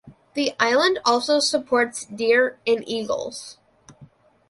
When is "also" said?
1.05-1.39